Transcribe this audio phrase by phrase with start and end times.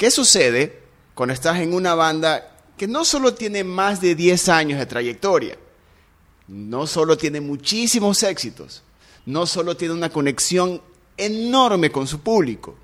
[0.00, 0.78] ¿Qué sucede
[1.14, 5.58] cuando estás en una banda que no solo tiene más de 10 años de trayectoria,
[6.48, 8.82] no solo tiene muchísimos éxitos,
[9.26, 10.80] no solo tiene una conexión
[11.18, 12.78] enorme con su público,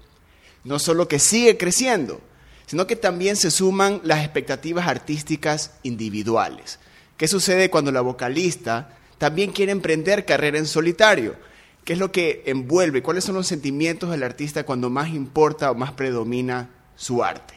[0.65, 2.21] no solo que sigue creciendo,
[2.67, 6.79] sino que también se suman las expectativas artísticas individuales.
[7.17, 11.35] ¿Qué sucede cuando la vocalista también quiere emprender carrera en solitario?
[11.83, 13.03] ¿Qué es lo que envuelve?
[13.03, 17.55] ¿Cuáles son los sentimientos del artista cuando más importa o más predomina su arte?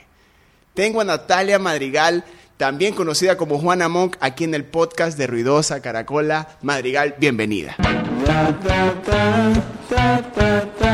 [0.73, 2.23] Tengo a Natalia Madrigal,
[2.57, 6.57] también conocida como Juana Monk, aquí en el podcast de Ruidosa Caracola.
[6.61, 7.75] Madrigal, bienvenida.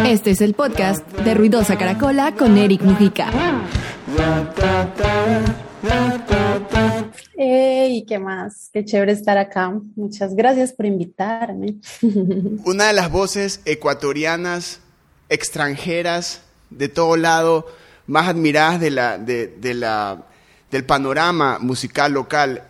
[0.05, 3.31] Este es el podcast de Ruidosa Caracola con Eric Mujica.
[7.37, 8.05] ¡Ey!
[8.05, 8.69] ¿Qué más?
[8.71, 9.73] Qué chévere estar acá.
[9.95, 11.75] Muchas gracias por invitarme.
[12.65, 14.79] Una de las voces ecuatorianas,
[15.29, 17.67] extranjeras, de todo lado,
[18.07, 20.23] más admiradas de la, de, la,
[20.71, 22.63] del panorama musical local.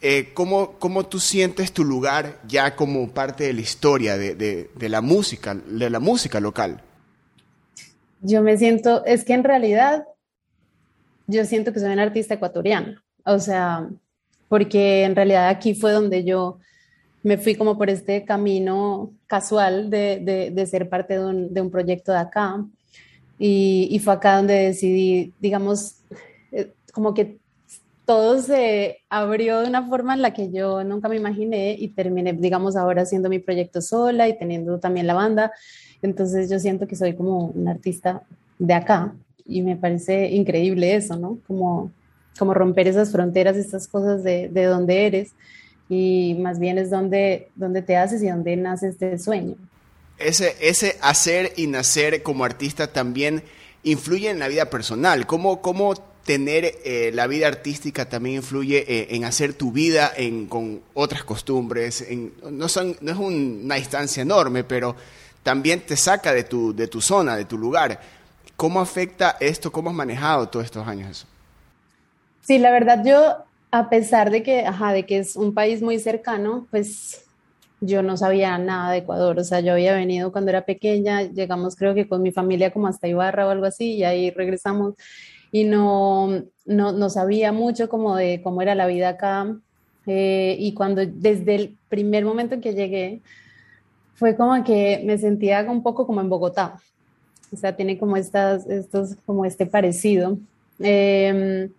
[0.00, 4.88] Eh, ¿cómo, ¿cómo, tú sientes tu lugar ya como parte de la historia de, de,
[4.88, 6.80] la música, de la música local?
[8.20, 10.04] Yo me siento, es que en realidad
[11.26, 13.88] yo siento que soy un artista ecuatoriano, o sea,
[14.48, 16.58] porque en realidad aquí fue donde yo
[17.22, 21.70] me fui como por este camino casual de, de, ser parte de un, de un,
[21.70, 22.64] proyecto de acá
[23.38, 26.00] y, y, fue acá donde decidí, digamos,
[26.52, 27.38] eh, como que
[28.08, 32.32] todo se abrió de una forma en la que yo nunca me imaginé y terminé,
[32.32, 35.52] digamos, ahora haciendo mi proyecto sola y teniendo también la banda.
[36.00, 38.22] Entonces yo siento que soy como un artista
[38.58, 39.14] de acá
[39.44, 41.38] y me parece increíble eso, ¿no?
[41.46, 41.92] Como,
[42.38, 45.34] como romper esas fronteras, estas cosas de, de donde eres
[45.88, 49.56] y más bien es donde, donde te haces y donde nace este sueño.
[50.18, 53.42] Ese, ese hacer y nacer como artista también
[53.82, 55.26] influye en la vida personal.
[55.26, 60.12] ¿Cómo, cómo tener eh, la vida artística también influye eh, en hacer tu vida
[60.48, 62.06] con otras costumbres?
[62.50, 64.94] No, son, no es una distancia enorme, pero
[65.42, 68.00] también te saca de tu, de tu zona, de tu lugar.
[68.56, 69.72] ¿Cómo afecta esto?
[69.72, 71.26] ¿Cómo has manejado todos estos años eso?
[72.42, 73.36] Sí, la verdad yo,
[73.70, 77.22] a pesar de que, de que es un país muy cercano, pues
[77.80, 81.76] yo no sabía nada de Ecuador, o sea, yo había venido cuando era pequeña, llegamos
[81.76, 84.94] creo que con mi familia como hasta Ibarra o algo así, y ahí regresamos
[85.50, 89.56] y no, no, no sabía mucho como de cómo era la vida acá.
[90.06, 93.20] Eh, y cuando desde el primer momento en que llegué,
[94.14, 96.76] fue como que me sentía un poco como en Bogotá,
[97.52, 100.38] o sea, tiene como estas, estos, como este parecido.
[100.80, 101.70] Eh,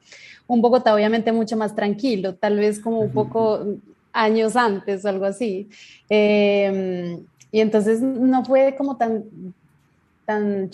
[0.48, 3.66] un Bogotá obviamente mucho más tranquilo, tal vez como un poco
[4.14, 5.70] años antes o algo así.
[6.10, 9.24] Em, y entonces no fue como tan,
[10.26, 10.70] tan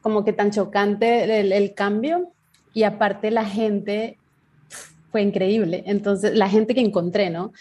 [0.00, 2.32] como que tan chocante el, cambio
[2.74, 4.18] y aparte la gente
[5.10, 5.82] fue increíble.
[5.86, 7.52] Entonces la gente que encontré, ¿no?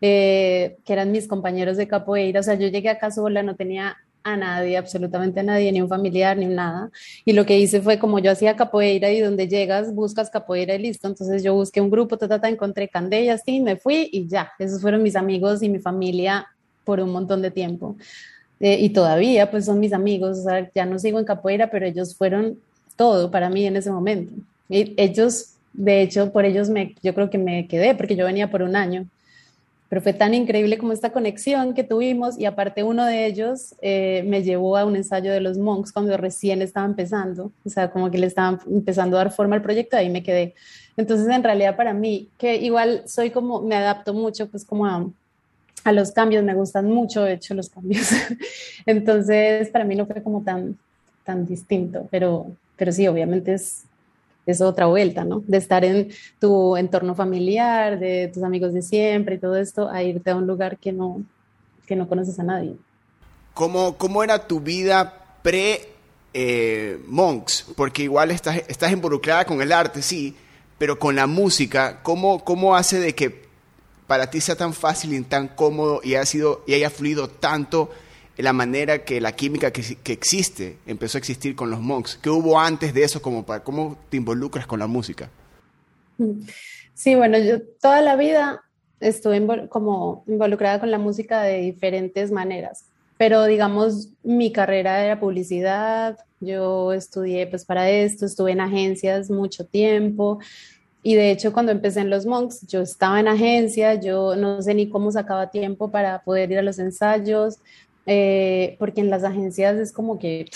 [0.00, 3.96] Eh, que eran mis compañeros de capoeira, o sea, yo llegué acá sola, no tenía
[4.26, 6.90] a nadie, absolutamente a nadie, ni un familiar, ni nada.
[7.24, 10.78] Y lo que hice fue como yo hacía capoeira y donde llegas buscas capoeira y
[10.78, 11.06] listo.
[11.06, 14.52] Entonces yo busqué un grupo, ta, ta, encontré Candé así, me fui y ya.
[14.58, 16.46] Esos fueron mis amigos y mi familia
[16.84, 17.96] por un montón de tiempo.
[18.58, 21.86] Eh, y todavía pues son mis amigos, o sea, ya no sigo en capoeira, pero
[21.86, 22.58] ellos fueron
[22.96, 24.32] todo para mí en ese momento.
[24.68, 28.50] Y ellos, de hecho, por ellos me, yo creo que me quedé, porque yo venía
[28.50, 29.06] por un año
[29.88, 34.24] pero fue tan increíble como esta conexión que tuvimos y aparte uno de ellos eh,
[34.26, 38.10] me llevó a un ensayo de los Monks cuando recién estaba empezando, o sea, como
[38.10, 40.54] que le estaban empezando a dar forma al proyecto, ahí me quedé.
[40.96, 45.92] Entonces, en realidad para mí, que igual soy como, me adapto mucho, pues como a,
[45.92, 48.08] los cambios, me gustan mucho, de hecho, los cambios.
[48.86, 50.76] Entonces, para mí no fue como tan,
[51.22, 53.84] tan distinto, pero, pero sí, obviamente es,
[54.46, 55.42] es otra vuelta, ¿no?
[55.46, 60.02] De estar en tu entorno familiar, de tus amigos de siempre y todo esto, a
[60.02, 61.22] irte a un lugar que no,
[61.86, 62.76] que no conoces a nadie.
[63.54, 65.88] ¿Cómo, cómo era tu vida pre
[66.32, 67.66] eh, Monks?
[67.76, 70.36] Porque igual estás, estás involucrada con el arte, sí,
[70.78, 73.46] pero con la música, ¿cómo, cómo hace de que
[74.06, 77.90] para ti sea tan fácil y tan cómodo y, haya sido, y haya fluido tanto
[78.36, 82.18] la manera que la química que, que, existe empezó a existir con los monks.
[82.22, 83.22] ¿Qué hubo antes de eso?
[83.22, 85.30] Como para, ¿Cómo te involucras con la música?
[86.94, 88.62] Sí, bueno, yo toda la vida
[89.00, 92.86] estuve como involucrada con la música de diferentes maneras,
[93.18, 99.66] pero digamos, mi carrera era publicidad, yo estudié pues para esto, estuve en agencias mucho
[99.66, 100.38] tiempo,
[101.06, 104.74] y de hecho, cuando empecé en los Monks, yo estaba en agencia, yo no sé
[104.74, 107.58] ni cómo sacaba tiempo para poder ir a los ensayos,
[108.06, 110.46] eh, porque en las agencias es como que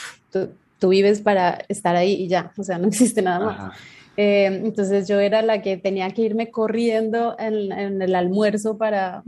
[0.78, 3.78] tú vives para estar ahí y ya, o sea, no existe nada más.
[4.16, 9.22] Eh, entonces yo era la que tenía que irme corriendo en, en el almuerzo para,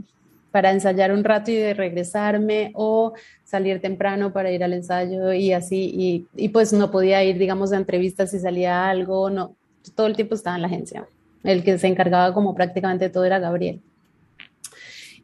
[0.51, 5.51] para ensayar un rato y de regresarme o salir temprano para ir al ensayo y
[5.51, 9.55] así, y, y, pues no podía ir, digamos, a entrevistas si salía algo, no,
[9.95, 11.07] todo el tiempo estaba en la agencia.
[11.43, 13.81] El que se encargaba como prácticamente todo era Gabriel.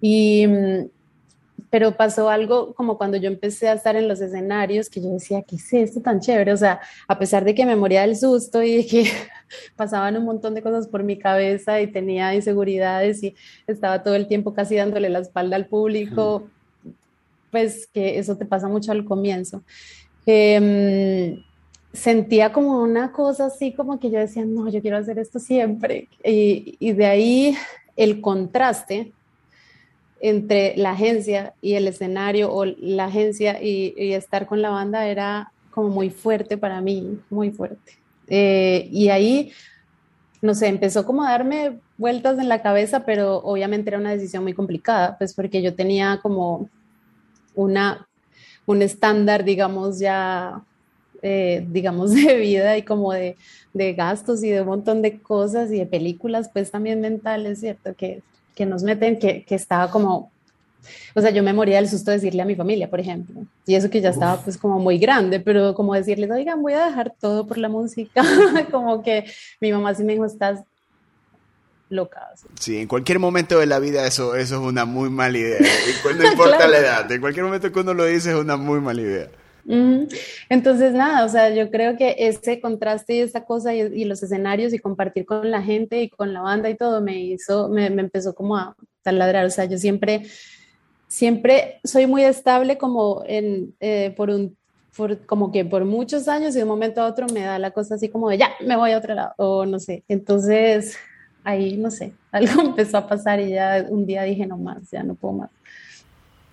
[0.01, 0.90] Y, mm,
[1.69, 5.44] pero pasó algo como cuando yo empecé a estar en los escenarios, que yo decía,
[5.44, 6.51] ¿qué es esto tan chévere?
[6.51, 9.12] O sea, a pesar de que me moría del susto y de que
[9.75, 13.36] pasaban un montón de cosas por mi cabeza y tenía inseguridades y
[13.68, 16.48] estaba todo el tiempo casi dándole la espalda al público,
[17.51, 19.63] pues que eso te pasa mucho al comienzo.
[20.25, 21.44] Em,
[21.94, 26.07] sentía como una cosa así, como que yo decía, no, yo quiero hacer esto siempre.
[26.24, 27.56] Y, y de ahí
[27.95, 29.13] el contraste
[30.19, 35.51] entre la agencia y el escenario o la agencia y, estar con la banda era
[35.71, 37.94] como muy fuerte para mí, muy fuerte.
[38.27, 39.51] Eh, y ahí,
[40.42, 44.44] no sé, empezó como a darme vueltas en la cabeza, pero obviamente era una decisión
[44.44, 46.69] muy complicada, pues porque yo tenía como
[47.56, 48.07] una,
[48.65, 50.63] un estándar, digamos, ya,
[51.22, 53.38] eh, digamos, de vida y como de,
[53.74, 57.94] de gastos y de un montón de cosas y de películas, pues también mentales, ¿cierto?
[57.95, 58.22] Que
[58.60, 60.34] que nos meten que, que estaba como,
[61.16, 63.76] o sea, yo me moría del susto de decirle a mi familia, por ejemplo, y
[63.76, 67.14] eso que ya estaba pues como muy grande, pero como decirles, oigan, voy a dejar
[67.22, 68.22] todo por la música,
[68.70, 69.24] como que
[69.62, 70.60] mi mamá sí me dijo, estás
[71.88, 72.28] loca.
[72.60, 75.60] Sí, en cualquier momento de la vida eso, eso es una muy mala idea,
[76.18, 79.02] no importa la edad, en cualquier momento que uno lo dice es una muy mala
[79.02, 79.30] idea.
[80.50, 84.74] Entonces, nada, o sea, yo creo que ese contraste y esa cosa y, los escenarios
[84.74, 88.33] y compartir con la gente y con la banda y todo me hizo, me, empezó
[88.33, 89.45] como a taladrar.
[89.45, 90.24] O sea, yo siempre,
[91.07, 94.57] siempre soy muy estable como en, eh, por un,
[94.95, 97.69] por, como que por muchos años y de un momento a otro me da la
[97.69, 100.04] cosa así como de ya, me voy a otro lado o no sé.
[100.07, 100.98] Entonces,
[101.44, 105.04] ahí, no sé, algo empezó a pasar y ya un día dije no más, ya
[105.04, 105.51] no puedo más.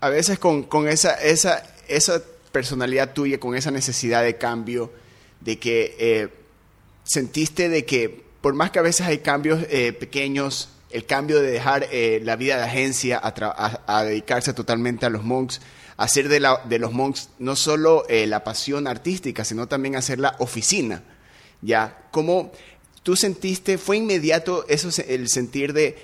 [0.00, 2.20] A veces con, con esa, esa, esa
[2.56, 4.90] personalidad tuya con esa necesidad de cambio,
[5.42, 6.28] de que eh,
[7.04, 11.50] sentiste de que por más que a veces hay cambios eh, pequeños, el cambio de
[11.50, 15.60] dejar eh, la vida de agencia a, dedicarse totalmente a los monks,
[15.98, 21.02] hacer de, de los monks no solo la pasión artística, sino también hacer la oficina.
[21.60, 22.08] ¿Ya?
[22.10, 22.52] ¿Cómo
[23.02, 25.98] tú sentiste, fue inmediato eso, el sentir de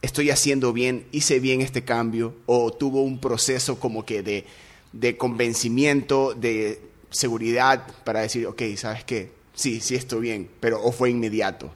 [0.00, 4.46] estoy haciendo bien, hice bien este cambio, o tuvo un proceso como que de
[4.92, 6.80] de convencimiento, de
[7.10, 9.32] seguridad para decir, ok, ¿sabes qué?
[9.54, 11.70] Sí, sí estoy bien, pero o fue inmediato?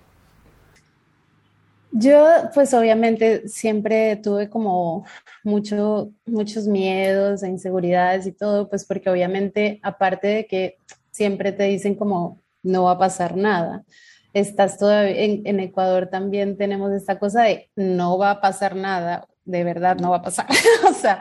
[1.94, 5.04] Yo, pues obviamente siempre tuve como
[5.44, 10.78] mucho, muchos miedos e inseguridades y todo, pues porque obviamente, aparte de que
[11.10, 13.84] siempre te dicen como no va a pasar nada,
[14.32, 19.28] estás todavía en, en Ecuador también tenemos esta cosa de no va a pasar nada,
[19.44, 20.46] de verdad no va a pasar.
[20.88, 21.20] o sea,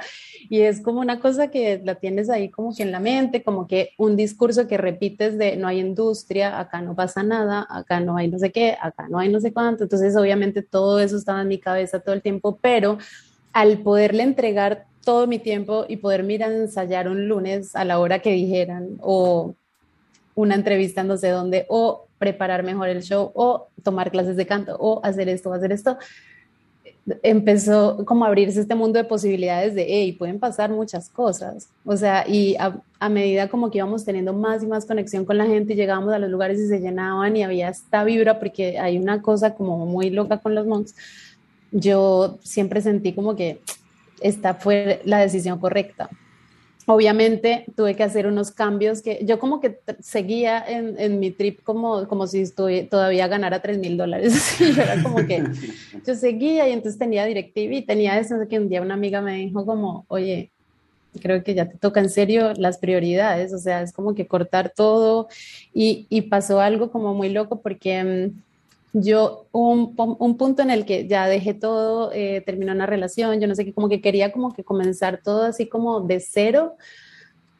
[0.51, 3.67] y es como una cosa que la tienes ahí como que en la mente, como
[3.67, 8.17] que un discurso que repites de no hay industria, acá no pasa nada, acá no
[8.17, 9.83] hay no sé qué, acá no hay no sé cuánto.
[9.83, 12.97] Entonces, obviamente todo eso estaba en mi cabeza todo el tiempo, pero
[13.53, 18.19] al poderle entregar todo mi tiempo y poder mirar ensayar un lunes a la hora
[18.19, 19.55] que dijeran o
[20.35, 24.75] una entrevista no sé dónde o preparar mejor el show o tomar clases de canto
[24.77, 25.97] o hacer esto o hacer esto,
[27.23, 31.69] empezó como a abrirse este mundo de posibilidades de, hey, pueden pasar muchas cosas.
[31.83, 35.45] O sea, y a, medida como que íbamos teniendo más y más conexión con la
[35.45, 39.21] gente, llegábamos a los lugares y se llenaban y había esta vibra, porque hay una
[39.21, 40.95] cosa como muy loca con los monks.
[41.71, 43.61] Yo siempre sentí como que
[44.21, 46.09] esta fue la decisión correcta
[46.85, 51.61] obviamente tuve que hacer unos cambios que yo como que seguía en, en, mi trip
[51.63, 54.59] como, como si estuve, todavía ganara 3 mil dólares.
[54.77, 55.43] era como que
[56.05, 59.37] yo seguía y entonces tenía directiva y tenía eso que un día una amiga me
[59.37, 60.51] dijo como, oye,
[61.21, 64.71] creo que ya te toca en serio las prioridades, o sea, es como que cortar
[64.75, 65.27] todo
[65.73, 68.41] y, y pasó algo como muy loco porque mm,
[68.93, 73.47] yo un, un, punto en el que ya dejé todo, eh, terminó una relación, yo
[73.47, 76.75] no sé qué, como que quería como que comenzar todo así como de cero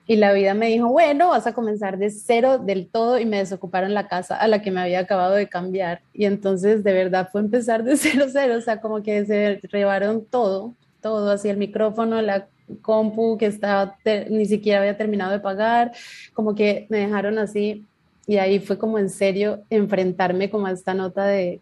[0.07, 3.37] y la vida me dijo, bueno, vas a comenzar de cero del todo y me
[3.37, 7.29] desocuparon la casa a la que me había acabado de cambiar y entonces de verdad
[7.31, 11.57] fue empezar de cero cero, o sea, como que se llevaron todo, todo, así el
[11.57, 12.47] micrófono, la
[12.81, 13.97] compu que estaba,
[14.29, 15.91] ni siquiera había terminado de pagar,
[16.33, 17.85] como que me dejaron así
[18.31, 21.59] y ahí fue como en serio enfrentarme como a esta nota de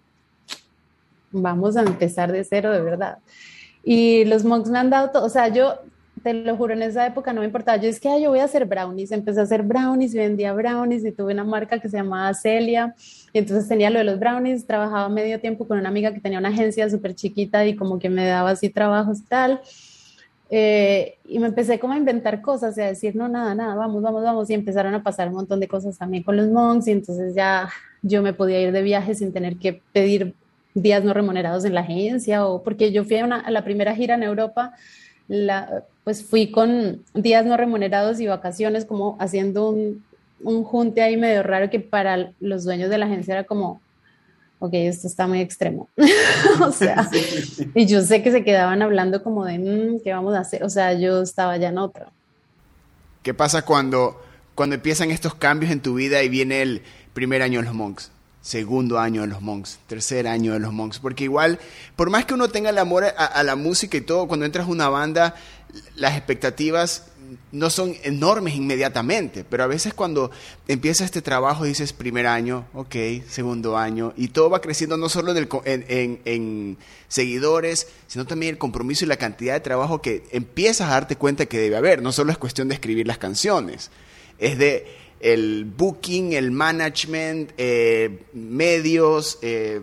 [1.32, 3.18] vamos a empezar de cero de verdad.
[3.84, 5.80] Y los monks me han dado todo, o sea, yo
[6.22, 7.78] te lo juro, en esa época no me importaba.
[7.78, 9.12] Yo es que yo voy a hacer brownies.
[9.12, 12.94] Empecé a hacer brownies vendía brownies y tuve una marca que se llamaba Celia.
[13.34, 14.68] Y entonces tenía lo de los brownies.
[14.68, 18.10] Trabajaba medio tiempo con una amiga que tenía una agencia súper chiquita y como que
[18.10, 19.62] me daba así trabajos tal.
[20.50, 24.02] Eh, y me empecé como a inventar cosas y a decir, no, nada, nada, vamos,
[24.02, 24.50] vamos, vamos.
[24.50, 26.88] Y empezaron a pasar un montón de cosas también con los monks.
[26.88, 27.70] Y entonces ya
[28.02, 30.34] yo me podía ir de viaje sin tener que pedir
[30.74, 34.24] días no remunerados en la agencia o porque yo fui a, la primera gira en
[34.24, 34.74] Europa
[36.04, 40.04] pues fui con días no remunerados y vacaciones, como haciendo un,
[40.42, 43.82] un junte ahí medio raro que para los dueños de la agencia era como,
[44.60, 45.90] ok, esto está muy extremo.
[46.62, 47.10] o sea,
[47.74, 50.64] y yo sé que se quedaban hablando como de, mm, ¿qué vamos a hacer?
[50.64, 52.12] O sea, yo estaba ya en otra.
[53.24, 54.22] ¿Qué pasa cuando,
[54.56, 56.82] cuando empiezan estos cambios en tu vida y viene el
[57.14, 58.12] primer año de los monks?
[58.42, 61.60] segundo año de los Monks, tercer año de los Monks, porque igual,
[61.96, 64.72] por más que uno tenga el amor a, la música y todo, cuando entras a
[64.72, 65.36] una banda,
[65.96, 67.12] las expectativas
[67.52, 70.32] no son enormes inmediatamente, pero a veces cuando
[70.68, 72.96] empieza este trabajo dices primer año, ok,
[73.28, 79.06] segundo año, y todo va creciendo no solo en, en, seguidores, sino también el compromiso
[79.06, 82.32] y la cantidad de trabajo que empiezas a darte cuenta que debe haber, no solo
[82.32, 83.92] es cuestión de escribir las canciones,
[84.38, 84.86] es de
[85.20, 89.82] el booking, el management, eh, medios, eh,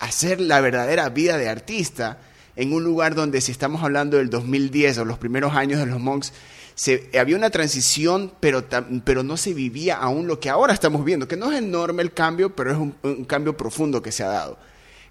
[0.00, 2.18] hacer la verdadera vida de artista
[2.56, 6.00] en un lugar donde si estamos hablando del 2010 o los primeros años de los
[6.00, 6.32] Monks,
[6.74, 8.64] se, había una transición, pero,
[9.04, 12.12] pero no se vivía aún lo que ahora estamos viendo, que no es enorme el
[12.12, 14.58] cambio, pero es un, cambio profundo que se ha dado.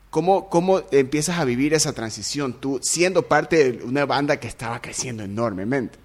[0.09, 4.81] ¿Cómo, ¿Cómo empiezas a vivir esa transición tú siendo parte de una banda que estaba
[4.81, 5.97] creciendo enormemente?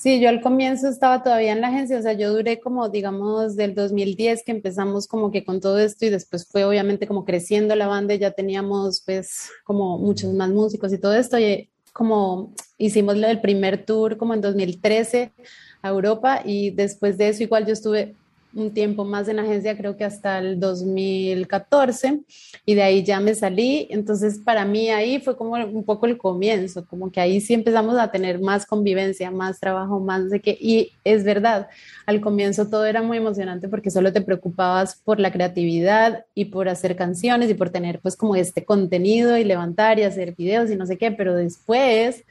[0.00, 3.54] Sí, yo al comienzo estaba todavía en la agencia, o sea, yo duré como, digamos,
[3.54, 7.76] del 2010 que empezamos como que con todo esto y después fue obviamente como creciendo
[7.76, 13.16] la banda, ya teníamos pues como muchos más músicos y todo esto, y como hicimos
[13.16, 15.32] el primer tour como en 2013
[15.82, 18.16] a Europa y después de eso igual yo estuve
[18.52, 22.20] un tiempo más en agencia, creo que hasta el 2014,
[22.66, 23.86] y de ahí ya me salí.
[23.90, 27.98] Entonces, para mí ahí fue como un poco el comienzo, como que ahí sí empezamos
[27.98, 31.68] a tener más convivencia, más trabajo, más de que, y es verdad,
[32.06, 36.68] al comienzo todo era muy emocionante porque solo te preocupabas por la creatividad y por
[36.68, 40.76] hacer canciones y por tener pues como este contenido y levantar y hacer videos y
[40.76, 42.24] no sé qué, pero después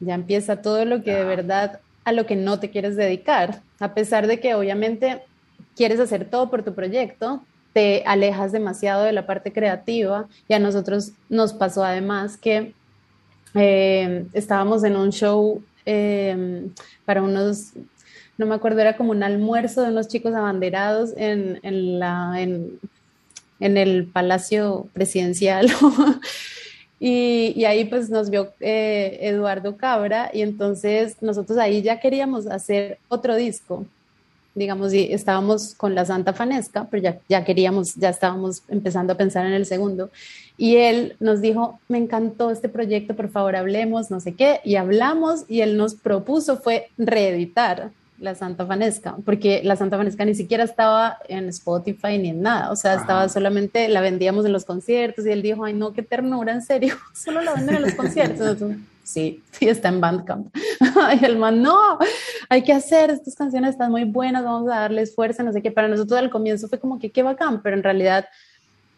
[0.00, 3.94] ya empieza todo lo que de verdad a lo que no te quieres dedicar, a
[3.94, 5.22] pesar de que obviamente
[5.76, 10.58] quieres hacer todo por tu proyecto, te alejas demasiado de la parte creativa y a
[10.58, 12.74] nosotros nos pasó además que
[13.54, 16.68] eh, estábamos en un show eh,
[17.04, 17.72] para unos,
[18.38, 22.02] no me acuerdo, era como un almuerzo de unos chicos abanderados en, en,
[23.76, 25.70] el Palacio Presidencial.
[27.00, 32.46] y, y, ahí pues nos vio eh, Eduardo Cabra y entonces nosotros ahí ya queríamos
[32.46, 33.86] hacer otro disco
[34.54, 39.16] digamos, y estábamos con la Santa Fanesca, pero ya, ya queríamos, ya estábamos empezando a
[39.16, 40.10] pensar en el segundo.
[40.56, 44.76] Y él nos dijo, me encantó este proyecto, por favor hablemos, no sé qué, y
[44.76, 50.34] hablamos y él nos propuso fue reeditar la Santa Fanesca, porque la Santa Fanesca ni
[50.34, 54.64] siquiera estaba en Spotify ni en nada, o sea, estaba solamente, la vendíamos en los
[54.64, 57.94] conciertos y él dijo, ay no, qué ternura, en serio, solo la venden en los
[57.94, 58.58] conciertos
[59.02, 60.54] sí, sí está en Bandcamp.
[61.20, 61.98] y el man, no,
[62.48, 65.70] hay que hacer, estas canciones están muy buenas, vamos a darles fuerza, no sé qué.
[65.70, 68.26] Para nosotros al comienzo fue como que qué bacán, pero en realidad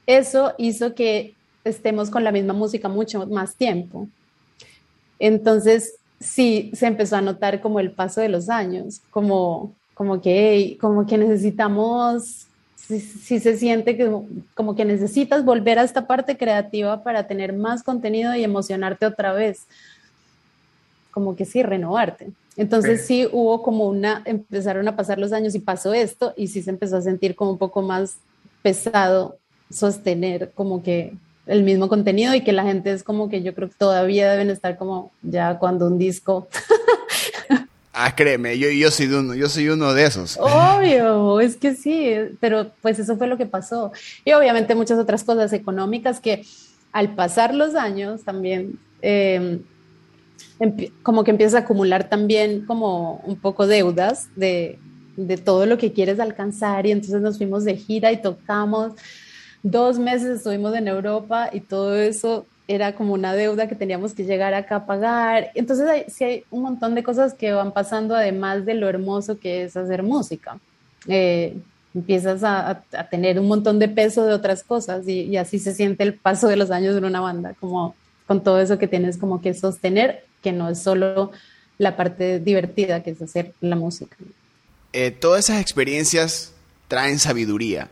[0.07, 1.35] eso hizo que
[1.65, 4.09] estemos con la misma música mucho más tiempo.
[5.19, 10.77] Entonces, sí, se empezó a notar como el paso de los años, como, como, que,
[10.81, 12.49] como que necesitamos
[12.87, 14.11] si se siente que,
[14.55, 19.33] como que necesitas volver a esta parte creativa para tener más contenido y emocionarte otra
[19.33, 19.67] vez
[21.15, 22.33] como que sí, renovarte.
[22.57, 26.61] Entonces sí hubo como una, empezaron a pasar los años y pasó esto y sí
[26.61, 28.17] se empezó a sentir como un poco más
[28.63, 29.39] pesado
[29.71, 31.15] sostener como que
[31.47, 34.51] el mismo contenido y que la gente es como que yo creo que todavía deben
[34.51, 36.49] estar como ya cuando un disco.
[37.93, 40.37] ah, créeme, yo, yo, soy uno, yo soy uno de esos.
[40.41, 43.93] Obvio, es que sí, pero pues eso fue lo que pasó.
[44.25, 46.45] Y obviamente muchas otras cosas económicas que
[46.91, 48.81] al pasar los años también...
[49.01, 49.61] Eh,
[51.03, 54.79] como que empiezas a acumular también como un poco deudas de,
[55.17, 58.93] de todo lo que quieres alcanzar y entonces nos fuimos de gira y tocamos.
[59.63, 64.25] Dos meses estuvimos en Europa y todo eso era como una deuda que teníamos que
[64.25, 65.51] llegar acá a pagar.
[65.55, 69.39] Entonces hay, sí hay un montón de cosas que van pasando además de lo hermoso
[69.39, 70.59] que es hacer música.
[71.07, 71.57] Eh,
[71.95, 75.75] empiezas a, a, tener un montón de peso de otras cosas y, y, así se
[75.75, 77.95] siente el paso de los años en una banda, como
[78.27, 81.33] con todo eso que tienes como que sostener que no es solo
[81.79, 84.17] la parte divertida que es hacer la música.
[84.93, 86.53] Eh, todas esas experiencias
[86.87, 87.91] traen sabiduría.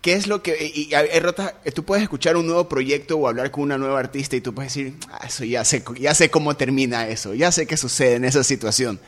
[0.00, 0.72] ¿Qué es lo que...
[0.74, 4.40] Y, y, tú puedes escuchar un nuevo proyecto o hablar con una nueva artista y
[4.40, 7.76] tú puedes decir, ah, eso ya sé, ya sé cómo termina eso, ya sé qué
[7.76, 8.98] sucede en esa situación.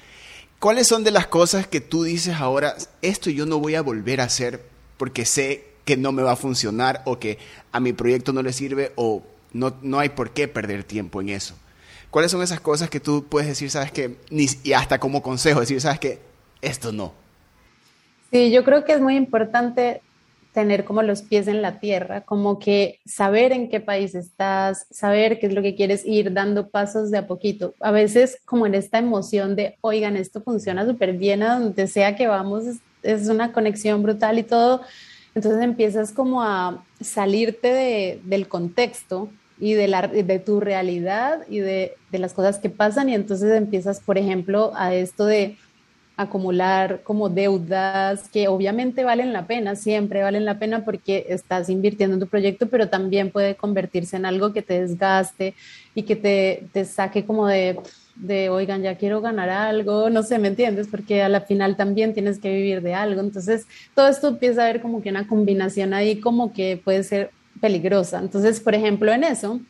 [0.58, 4.20] ¿Cuáles son de las cosas que tú dices ahora, esto yo no voy a volver
[4.20, 4.62] a hacer
[4.96, 7.38] porque sé que no me va a funcionar o que
[7.72, 9.22] a mi proyecto no le sirve o
[9.52, 11.54] no, no hay por qué perder tiempo en eso?
[12.10, 15.80] ¿Cuáles son esas cosas que tú puedes decir, sabes que, y hasta como consejo, decir,
[15.80, 16.18] sabes que
[16.62, 17.12] esto no?
[18.30, 20.00] Sí, yo creo que es muy importante
[20.52, 25.38] tener como los pies en la tierra, como que saber en qué país estás, saber
[25.38, 27.74] qué es lo que quieres ir dando pasos de a poquito.
[27.80, 32.16] A veces como en esta emoción de, oigan, esto funciona súper bien a donde sea
[32.16, 32.64] que vamos,
[33.02, 34.82] es, una conexión brutal y todo.
[35.34, 39.28] Entonces empiezas como a salirte del contexto
[39.60, 44.00] y de, la, de tu realidad y de, las cosas que pasan y entonces empiezas,
[44.00, 45.56] por ejemplo, a esto de
[46.16, 52.14] acumular como deudas que obviamente valen la pena, siempre valen la pena porque estás invirtiendo
[52.14, 55.54] en tu proyecto, pero también puede convertirse en algo que te desgaste
[55.94, 57.78] y que te, te saque como de,
[58.16, 60.88] de, oigan, ya quiero ganar algo, no sé, ¿me entiendes?
[60.88, 63.20] Porque a la final también tienes que vivir de algo.
[63.20, 67.30] Entonces, todo esto empieza a ver como que una combinación ahí como que puede ser
[67.60, 68.18] peligrosa.
[68.18, 69.60] Entonces, por ejemplo, en eso,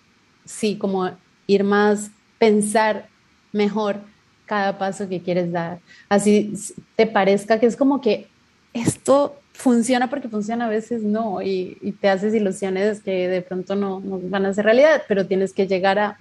[0.45, 1.11] sí, como
[1.47, 3.09] ir más, pensar
[3.52, 4.00] mejor
[4.47, 5.78] cada paso que quieres dar.
[6.09, 6.52] Así
[6.97, 8.28] te parezca que es como que
[8.73, 14.00] esto funciona porque funciona, a veces no, y, te haces ilusiones que de pronto no,
[14.00, 16.18] van a ser realidad, pero tienes que llegar a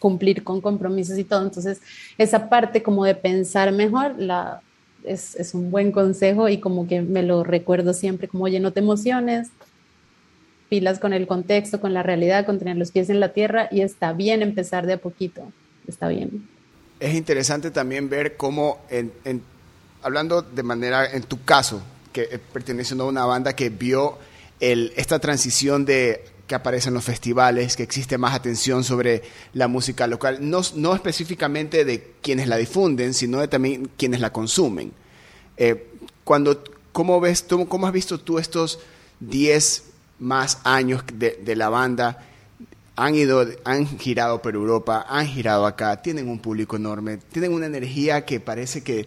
[0.00, 1.42] cumplir con compromisos y todo.
[1.42, 1.80] Entonces,
[2.18, 4.60] esa parte como de pensar mejor, la,
[5.04, 8.72] es, es, un buen consejo y como que me lo recuerdo siempre, como, oye, no
[8.72, 9.50] te emociones,
[10.68, 13.80] pilas con el contexto, con la realidad, con tener los pies en la tierra y
[13.80, 15.42] está bien empezar de a poquito,
[15.86, 16.46] está bien
[17.00, 18.80] es interesante también ver cómo,
[20.02, 21.82] hablando de manera, en tu caso,
[22.12, 24.18] que eh, perteneciendo a una banda que vio
[24.60, 30.06] esta transición de que aparece en los festivales, que existe más atención sobre la música
[30.06, 34.92] local, no, no específicamente de quienes la difunden, sino de también quienes la consumen.
[35.58, 35.90] Eh,
[36.24, 38.80] cuando, ¿cómo, ves, ¿Cómo has visto tú estos
[39.20, 39.84] 10
[40.18, 42.18] más años de, de la banda?
[42.98, 47.66] han ido, han girado por Europa, han girado acá, tienen un público enorme, tienen una
[47.66, 49.06] energía que parece que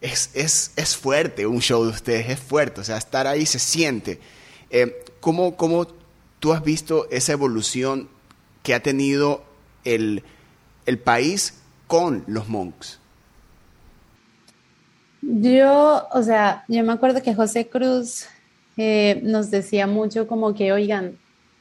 [0.00, 3.58] es, es, es fuerte, un show de ustedes es fuerte, o sea, estar ahí se
[3.58, 4.20] siente.
[4.70, 5.88] Eh, ¿cómo, ¿Cómo
[6.38, 8.08] tú has visto esa evolución
[8.62, 9.42] que ha tenido
[9.82, 10.22] el,
[10.86, 11.54] el país
[11.88, 13.00] con los monks?
[15.20, 18.26] Yo, o sea, yo me acuerdo que José Cruz
[18.76, 21.18] eh, nos decía mucho como que, oigan,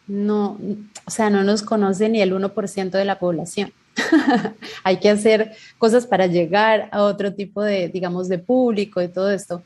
[0.08, 0.58] no,
[1.06, 3.71] o sea, no nos conoce ni el 1% de la población.
[4.84, 9.32] Hay que hacer cosas para llegar a otro tipo de, digamos, de público y todo
[9.32, 9.63] esto.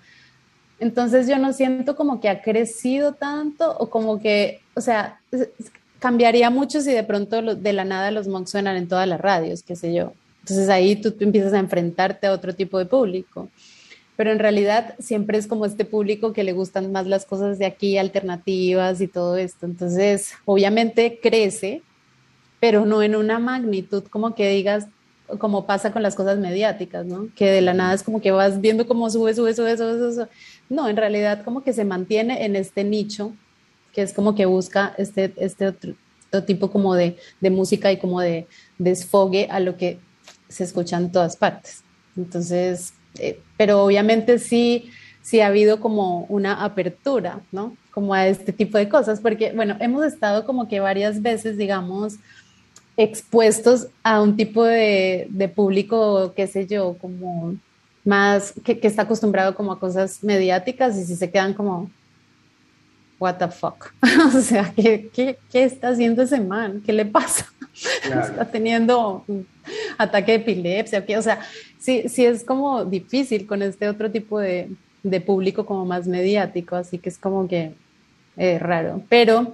[0.80, 5.20] Entonces yo no siento como que ha crecido tanto o como que, o sea,
[6.00, 9.64] cambiaría mucho si de pronto de la nada los monks suenan en todas las radios,
[9.64, 10.14] qué sé yo.
[10.42, 13.50] Entonces ahí tú empiezas a enfrentarte a otro tipo de público
[14.16, 17.66] pero en realidad siempre es como este público que le gustan más las cosas de
[17.66, 19.66] aquí, alternativas y todo esto.
[19.66, 21.82] Entonces, obviamente crece,
[22.60, 24.88] pero no en una magnitud como que digas,
[25.40, 27.30] como pasa con las cosas mediáticas, ¿no?
[27.36, 30.28] Que de la nada es como que vas viendo cómo sube, sube, sube, sube, sube.
[30.70, 33.34] No, en realidad como que se mantiene en este nicho,
[33.92, 35.96] que es como que busca este, este otro,
[36.46, 38.48] tipo como de, de música y como de
[38.78, 40.00] desfogue a lo que
[40.50, 41.84] se escucha en todas partes.
[42.18, 47.76] Entonces, eh, pero obviamente sí, sí ha habido como una apertura, ¿no?
[47.92, 52.16] Como a este tipo de cosas, porque, bueno, hemos estado como que varias veces, digamos,
[52.98, 57.56] expuestos a un tipo de, de público, qué sé yo, como
[58.04, 61.90] más, que, que, está acostumbrado como a cosas mediáticas y si se quedan como,
[63.20, 63.94] what the fuck,
[64.36, 66.82] o sea, ¿qué, ¿qué, qué, está haciendo ese man?
[66.86, 67.48] ¿Qué le pasa?
[68.04, 69.46] Está teniendo un
[69.98, 71.40] ataque de epilepsia, o sea,
[71.86, 74.70] sí, sí es como difícil con este otro tipo de,
[75.04, 77.74] de público como más mediático, así que es como que
[78.38, 79.54] eh, raro, pero,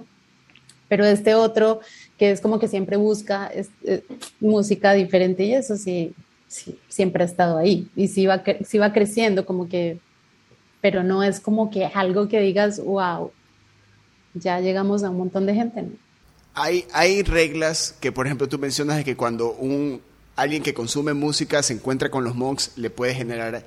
[0.88, 1.80] pero este otro
[2.16, 4.02] que es como que siempre busca eh,
[4.40, 6.14] música diferente y eso sí,
[6.48, 9.98] sí, siempre ha estado ahí y sí va, sí va creciendo como que,
[10.80, 13.30] pero no es como que algo que digas, wow,
[14.32, 15.90] ya llegamos a un montón de gente, ¿no?
[16.54, 20.02] Hay, hay reglas que, por ejemplo, tú mencionas de que cuando un,
[20.36, 23.64] alguien que consume música se encuentra con los monks, le puede generar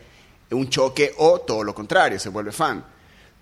[0.51, 2.85] un choque o todo lo contrario, se vuelve fan.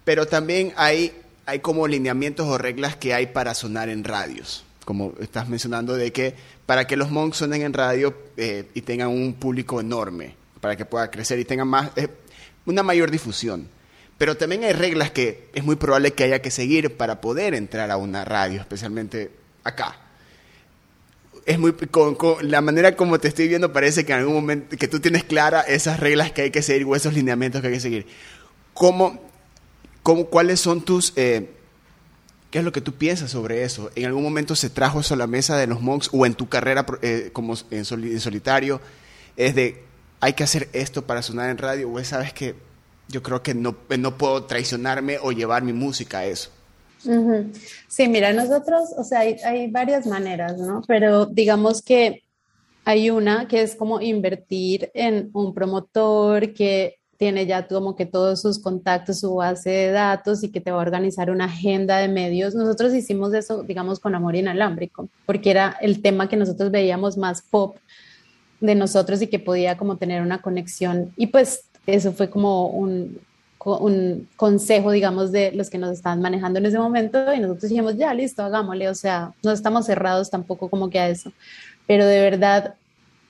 [0.04, 1.14] Pero también hay,
[1.46, 4.66] hay como lineamientos o reglas que hay para sonar en radios.
[4.86, 9.08] como estás mencionando, de que para que los monks suenen en radio eh, y tengan
[9.08, 12.10] un público enorme, para que pueda crecer y tengan más, eh,
[12.66, 13.70] una mayor difusión.
[14.18, 17.92] Pero también hay reglas que es muy probable que haya que seguir para poder entrar
[17.92, 19.32] a una radio, especialmente
[19.64, 20.03] acá.
[21.46, 24.88] Es muy, con, la manera como te estoy viendo parece que en algún momento que
[24.88, 27.80] tú tienes clara esas reglas que hay que seguir o esos lineamientos que hay que
[27.80, 28.08] seguir.
[28.74, 29.22] ¿Cómo,
[30.04, 31.50] cómo cuáles son tus eh,
[32.54, 33.90] ¿Qué es lo que tú piensas sobre eso?
[33.96, 36.50] ¿En algún momento se trajo eso a la mesa de los monks o en tu
[36.50, 38.80] carrera eh, como en, solitario?
[39.36, 39.84] Es de,
[40.20, 42.54] hay que hacer esto para sonar en radio o sabes que
[43.08, 46.52] yo creo que no, no puedo traicionarme o llevar mi música a eso.
[47.88, 50.82] Sí, mira, nosotros, o sea, hay, varias maneras, ¿no?
[50.88, 52.24] Pero digamos que
[52.86, 58.42] hay una que es como invertir en un promotor que tiene ya como que todos
[58.42, 62.08] sus contactos, su base de datos y que te va a organizar una agenda de
[62.08, 62.56] medios.
[62.56, 67.42] Nosotros hicimos eso, digamos, con Amor Inalámbrico, porque era el tema que nosotros veíamos más
[67.42, 67.78] pop
[68.60, 71.14] de nosotros y que podía como tener una conexión.
[71.16, 73.20] Y pues eso fue como un,
[73.66, 77.98] un consejo, digamos, de los que nos estaban manejando en ese momento y nosotros dijimos,
[77.98, 81.32] ya, listo, hagámosle, o sea, no estamos cerrados tampoco como que a eso,
[81.88, 82.76] pero de verdad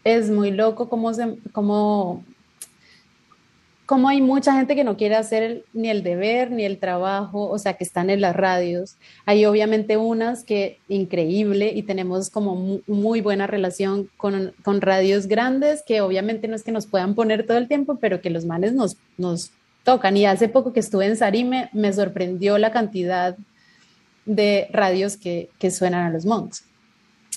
[0.04, 1.12] es muy loco cómo,
[1.52, 2.24] cómo
[3.86, 7.60] como hay mucha gente que no quiere hacer ni el deber ni el trabajo, o
[7.60, 8.96] sea, que están en las radios.
[9.26, 15.84] Hay obviamente unas que increíble y tenemos como muy, buena relación con, con, radios grandes
[15.86, 18.74] que obviamente no es que nos puedan poner todo el tiempo, pero que los manes
[18.74, 19.52] nos, nos
[19.84, 20.18] tocan.
[20.18, 23.38] Y hace poco que estuve en Sarime, me sorprendió la cantidad
[24.26, 26.66] de radios que, que suenan a los monks.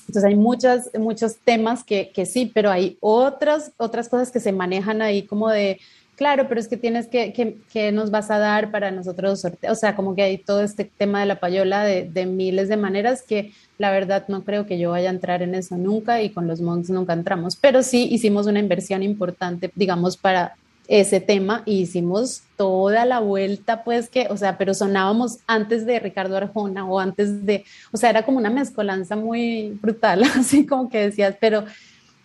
[0.09, 4.53] Entonces hay muchas, muchos temas que, que sí, pero hay otras, otras cosas que se
[4.53, 5.81] manejan ahí como de
[6.17, 7.33] claro, pero es que tienes que,
[7.71, 10.85] que, nos vas a dar para nosotros sortear, o sea, como que hay todo este
[10.85, 14.79] tema de la payola de, de, miles de maneras que la verdad no creo que
[14.79, 18.09] yo vaya a entrar en eso nunca y con los monks nunca entramos, pero sí
[18.11, 20.57] hicimos una inversión importante, digamos, para
[20.89, 25.99] ese tema y hicimos toda la vuelta, pues que, o sea, pero sonábamos antes de
[26.01, 30.89] Ricardo Arjona o antes de, o sea, era como una mezcolanza muy brutal, así como
[30.89, 31.65] que decías, pero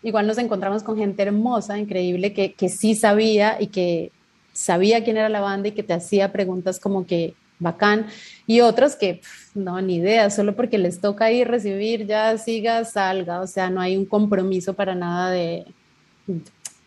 [0.04, 4.12] igual nos encontramos con gente hermosa, increíble, que, que sí sabía y que
[4.54, 8.08] sabía quién era la banda y que te hacía preguntas como que bacán,
[8.48, 9.22] y otros que
[9.54, 13.82] no, ni idea, solo porque les toca ir recibir, ya siga, salga, o sea, no
[13.82, 15.66] hay un compromiso para nada de,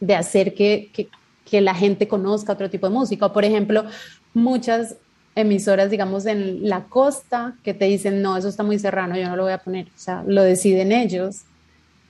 [0.00, 1.08] de hacer que, que,
[1.44, 3.32] que la gente conozca otro tipo de música.
[3.32, 3.84] Por ejemplo,
[4.32, 4.96] muchas
[5.34, 9.36] emisoras, digamos, en la costa que te dicen, no, eso está muy serrano, yo no
[9.36, 11.44] lo voy a poner, o sea, lo deciden ellos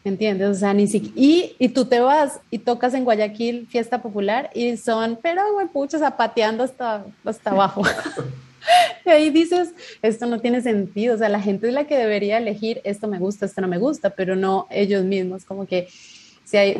[0.05, 0.49] ¿entiendes?
[0.49, 4.51] O sea, ni siquiera, y, y, tú te vas y tocas en Guayaquil fiesta popular
[4.55, 7.83] y son, pero güey, pucho, zapateando hasta, hasta abajo.
[9.07, 12.37] y ahí dices, esto no tiene sentido, o sea, la gente es la que debería
[12.37, 15.89] elegir, esto me gusta, esto no me gusta, pero no ellos mismos, como que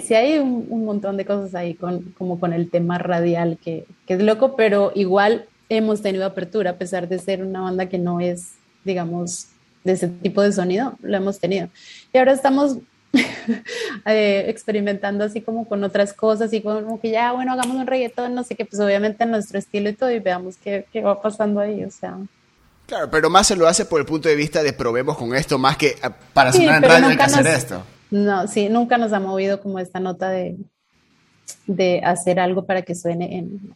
[0.01, 3.87] si hay, un, un, montón de cosas ahí con, como con el tema radial que,
[4.07, 7.99] que es loco, pero igual hemos tenido apertura, a pesar de ser una banda que
[7.99, 8.53] no es,
[8.85, 9.49] digamos,
[9.83, 11.69] de ese tipo de sonido, lo hemos tenido.
[12.13, 12.79] Y ahora estamos
[14.07, 18.35] Eh, experimentando así como con otras cosas y como que ya, bueno, hagamos un reggaetón,
[18.35, 21.61] no sé qué, pues obviamente nuestro estilo y todo y veamos qué, qué va pasando
[21.61, 22.19] ahí, o sea.
[22.87, 25.59] Claro, pero más se lo hace por el punto de vista de probemos con esto,
[25.59, 27.83] más que ah, para sonar en radio hay que hacer esto.
[28.15, 30.57] No, sí, nunca nos ha movido como esta nota de,
[31.67, 33.75] de hacer algo para que suene en...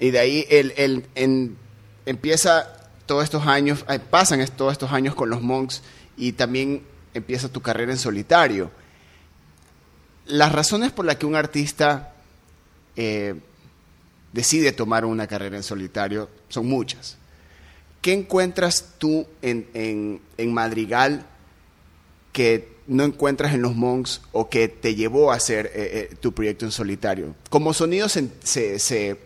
[0.00, 1.56] Y de ahí el, el, en,
[2.06, 2.66] empieza
[3.06, 5.84] todos estos años, eh, pasan todos estos años con los monks
[6.16, 6.82] y también
[7.14, 8.72] empieza tu carrera en solitario.
[10.26, 12.14] Las razones por las que un artista
[12.96, 13.36] eh,
[14.32, 17.16] decide tomar una carrera en solitario son muchas.
[18.02, 20.20] ¿Qué encuentras tú en,
[20.52, 21.24] Madrigal
[22.32, 26.32] que no encuentras en los Monks o que te llevó a hacer eh, eh, tu
[26.32, 27.34] proyecto en solitario?
[27.50, 29.18] Como sonido se,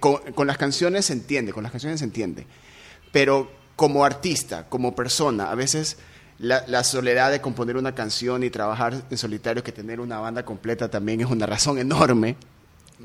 [0.00, 2.46] con, con, las canciones se entiende, con las canciones se entiende,
[3.12, 5.98] pero como artista, como persona, a veces
[6.38, 10.90] la, soledad de componer una canción y trabajar en solitario que tener una banda completa
[10.90, 12.36] también es una razón enorme,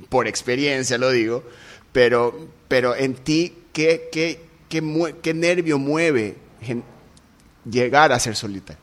[0.09, 1.43] por experiencia lo digo,
[1.91, 6.35] pero, pero en ti, ¿qué, qué, qué, nervio mueve
[7.69, 8.77] llegar a ser solista?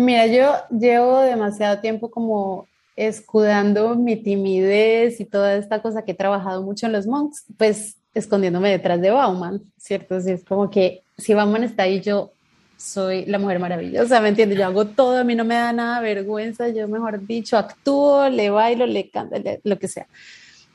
[0.00, 6.14] Mira, yo llevo demasiado tiempo como escudando mi timidez y toda esta cosa que he
[6.14, 10.14] trabajado mucho en los monks, pues escondiéndome detrás de Bauman, ¿cierto?
[10.14, 12.32] Así es como que si Bauman está ahí, yo
[12.78, 14.58] soy la mujer maravillosa, ¿me entiendes?
[14.58, 18.48] Yo hago todo, a mí no me da nada vergüenza, yo mejor dicho, actúo, le
[18.48, 20.06] bailo, le canto, lo que sea.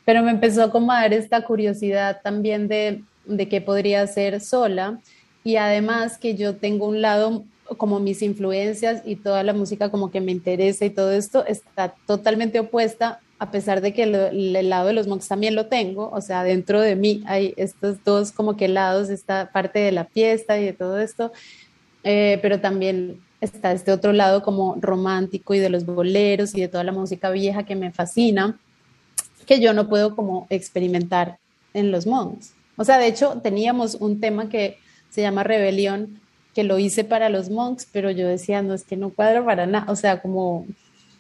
[0.06, 5.00] Pero me empezó como a dar esta curiosidad también de, de qué podría hacer sola
[5.44, 7.44] y además que yo tengo un lado
[7.78, 11.96] como mis influencias y toda la música como que me interesa y todo esto está
[12.06, 16.22] totalmente opuesta a pesar de que el, lado de los monks también lo tengo, o
[16.22, 20.58] sea, dentro de mí hay estos dos como que lados, esta parte de la fiesta
[20.58, 21.34] y de todo esto,
[22.04, 26.70] eh, pero también está este otro lado como romántico y de los boleros y de
[26.70, 28.58] toda la música vieja que me fascina,
[29.46, 31.38] que yo no puedo como experimentar
[31.74, 32.54] en los monks.
[32.78, 34.78] O sea, de hecho, teníamos un tema que
[35.10, 36.22] se llama Rebelión,
[36.56, 39.66] que lo hice para los monks, pero yo decía, no, es que no cuadra para
[39.66, 40.66] nada, o sea, como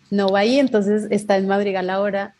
[0.09, 2.33] no va ahí, entonces está en Madrigal ahora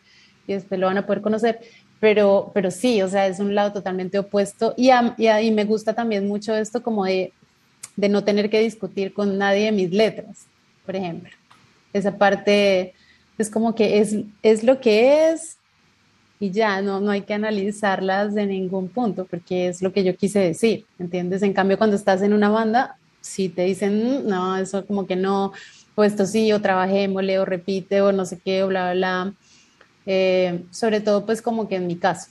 [0.46, 1.60] y después lo van a poder conocer.
[2.00, 6.26] Pero, pero sí, o sea, es un lado totalmente opuesto y, y, me gusta también
[6.26, 7.32] mucho esto como de,
[7.96, 10.46] de no tener que discutir con nadie de mis letras,
[10.84, 11.30] por ejemplo.
[11.92, 12.94] Esa parte
[13.38, 15.55] es como que es, es lo que es
[16.38, 20.16] y ya, no, no hay que analizarlas de ningún punto porque es lo que yo
[20.16, 21.42] quise decir, ¿entiendes?
[21.42, 25.16] En cambio, cuando estás en una banda, si te dicen, mm, no, eso como que
[25.16, 25.52] no,
[25.94, 29.34] o esto sí, o trabajémosle, o repite, o no sé qué, o bla, bla, bla.
[30.04, 32.30] Eh, sobre todo, pues como que en mi caso,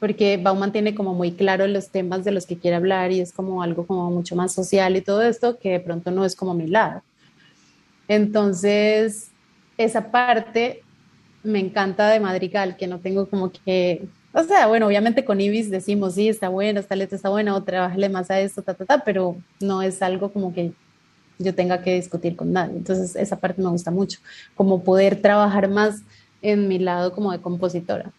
[0.00, 3.32] porque Bauman tiene como muy claro los temas de los que quiere hablar y es
[3.32, 6.54] como algo como mucho más social y todo esto, que de pronto no es como
[6.54, 7.02] mi lado.
[8.08, 9.30] Entonces,
[9.76, 10.83] esa parte
[11.44, 15.70] me encanta de Madrigal, que no tengo como que, o sea, bueno, obviamente con Ibis
[15.70, 18.84] decimos, sí, está buena, esta letra está buena, o trabajale más a esto, ta, ta,
[18.84, 20.72] ta, pero no es algo como que
[21.38, 22.76] yo tenga que discutir con nadie.
[22.76, 24.18] Entonces, esa parte me gusta mucho,
[24.56, 26.00] como poder trabajar más
[26.42, 28.10] en mi lado como de compositora.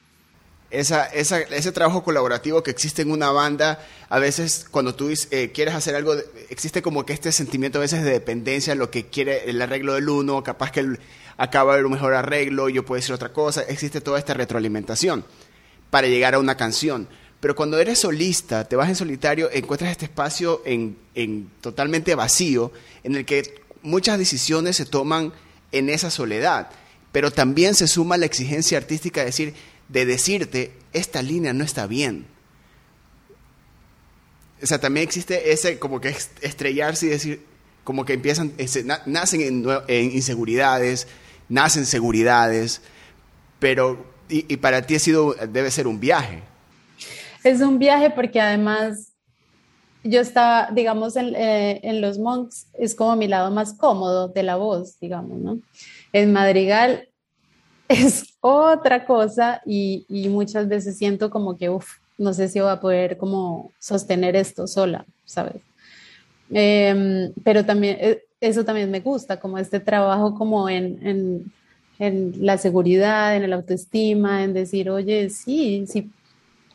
[0.71, 5.51] Esa, esa, ese trabajo colaborativo que existe en una banda, a veces cuando tú eh,
[5.53, 6.15] quieres hacer algo,
[6.49, 10.09] existe como que este sentimiento a veces de dependencia, lo que quiere el arreglo del
[10.09, 10.97] uno, capaz que
[11.37, 15.25] acaba de haber un mejor arreglo, yo puedo decir otra cosa, existe toda esta retroalimentación
[15.89, 17.07] para llegar a una canción.
[17.39, 22.71] Pero cuando eres solista, te vas en solitario, encuentras este espacio en, en totalmente vacío,
[23.03, 25.33] en el que muchas decisiones se toman
[25.71, 26.69] en esa soledad,
[27.11, 29.53] pero también se suma la exigencia artística de decir,
[29.89, 32.25] de decirte, esta línea no está bien.
[34.61, 37.45] O sea, también existe ese como que estrellarse y decir,
[37.83, 38.53] como que empiezan,
[39.05, 39.41] nacen
[39.87, 41.07] en, inseguridades,
[41.49, 42.81] nacen seguridades,
[43.59, 46.43] pero, y, para ti ha sido, debe ser un viaje.
[47.43, 49.13] Es un viaje porque además
[50.03, 54.43] yo estaba, digamos, en, eh, en, los monks, es como mi lado más cómodo de
[54.43, 55.59] la voz, digamos, ¿no?
[56.13, 57.09] En Madrigal
[57.87, 62.69] es otra cosa y, y muchas veces siento como que, uff, no sé si voy
[62.69, 65.61] a poder como sostener esto sola, ¿sabes?
[66.49, 71.51] Em, pero también, eh, eso también me gusta, como este trabajo como en, en,
[71.99, 76.11] en la seguridad, en el autoestima, en decir, oye, sí, sí,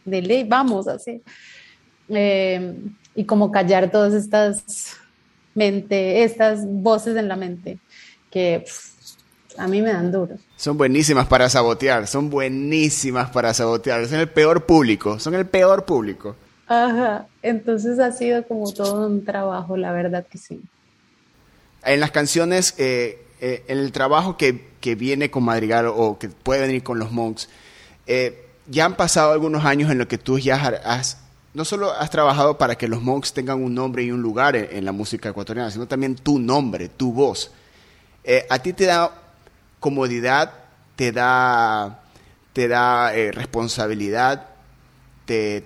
[0.04, 1.22] de ley, vamos, así.
[2.08, 4.96] Em, y como callar todas estas
[5.54, 7.78] mente, estas voces en la mente
[8.30, 8.64] que
[9.58, 10.36] a mí me dan duro.
[10.56, 15.84] Son buenísimas para sabotear, son buenísimas para sabotear, son el peor público, son el peor
[15.84, 16.36] público.
[16.66, 20.60] Ajá, entonces ha sido como todo un trabajo, la verdad que sí.
[21.84, 26.28] En las canciones, eh, eh, en el trabajo que, que, viene con Madrigal o que
[26.28, 27.48] puede venir con los Monks,
[28.06, 31.18] eh, ya han pasado algunos años en los que tú ya has,
[31.54, 34.84] no solo has trabajado para que los Monks tengan un nombre y un lugar en,
[34.84, 37.50] la música ecuatoriana, sino también tu nombre, tu voz.
[38.48, 39.10] ¿A ti te da
[39.80, 40.52] comodidad,
[40.94, 42.02] te da,
[42.52, 44.50] te da responsabilidad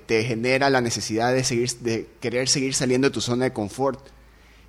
[0.07, 4.14] te, genera la necesidad de, seguir, de querer seguir saliendo de tu zona de confort?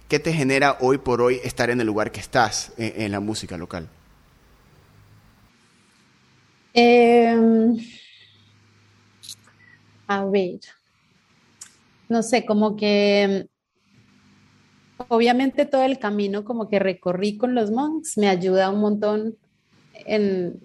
[0.08, 3.58] ¿Qué te genera hoy por hoy estar en el lugar que estás en, la música
[3.58, 3.90] local?
[6.76, 7.76] Em,
[10.06, 10.60] a ver,
[12.08, 13.48] no sé, como que
[15.08, 19.36] obviamente todo el camino como que recorrí con los monks me ayuda un montón
[20.06, 20.60] en,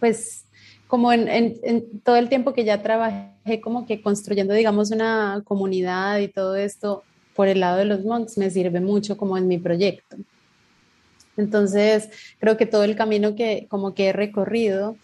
[0.00, 0.44] pues,
[0.86, 6.28] como en, todo el tiempo que ya trabajé como que construyendo, digamos, una comunidad y
[6.28, 7.04] todo esto
[7.36, 10.16] por el lado de los monks me sirve mucho como en mi proyecto.
[11.36, 12.08] Entonces,
[12.40, 14.96] creo que todo el camino que como que he recorrido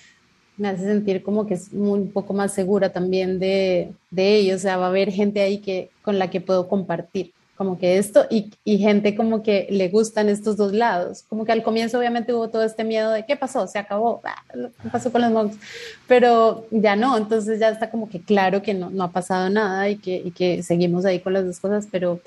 [0.57, 4.62] me hace sentir como que es un poco más segura también de, de ellos, o
[4.62, 8.27] sea, va a haber gente ahí que, con la que puedo compartir como que esto
[8.29, 11.25] y, y, gente como que le gustan estos dos lados.
[11.29, 14.42] Como que al comienzo obviamente hubo todo este miedo de qué pasó, se acabó, ah,
[14.83, 15.57] qué pasó con los monks,
[16.09, 19.88] pero ya no, entonces ya está como que claro que no, no ha pasado nada
[19.88, 22.18] y que, y que, seguimos ahí con las dos cosas, pero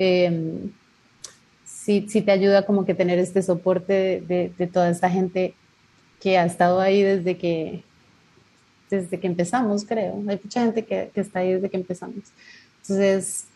[0.00, 0.58] eh,
[1.64, 5.54] sí, sí te ayuda como que tener este soporte de, de, toda esta gente
[6.20, 7.84] que ha estado ahí desde que,
[8.90, 10.16] desde que empezamos, creo.
[10.26, 12.24] Hay mucha gente que, que está ahí desde que empezamos.
[12.82, 13.46] Entonces,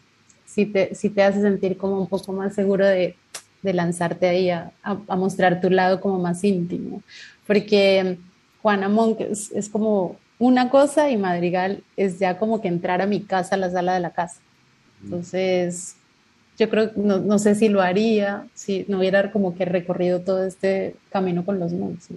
[0.47, 3.17] sí te, sí te hace sentir como un poco más seguro de,
[3.63, 7.03] de lanzarte ahí a, a, mostrar tu lado como más íntimo.
[7.47, 8.19] Porque
[8.63, 13.07] Juana Monk es, es, como una cosa y Madrigal es ya como que entrar a
[13.07, 14.41] mi casa, a la sala de la casa.
[15.03, 15.97] Entonces,
[16.59, 20.45] yo creo, no, no sé si lo haría, si no hubiera como que recorrido todo
[20.45, 22.09] este camino con los monks.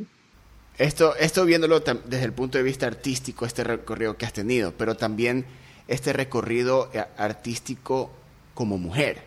[0.77, 4.95] Esto, esto viéndolo desde el punto de vista artístico, este recorrido que has tenido, pero
[4.95, 5.45] también
[5.87, 8.11] este recorrido eh, artístico
[8.53, 9.23] como mujer,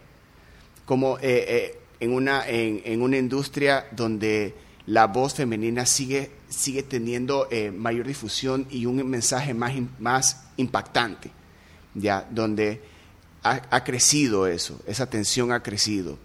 [0.84, 4.54] como eh, eh, en, una, en, una industria donde
[4.86, 11.30] la voz femenina sigue, sigue teniendo mayor difusión y un mensaje más, más impactante,
[11.94, 12.82] ya, donde
[13.42, 16.18] ha, crecido eso, esa tensión ha crecido.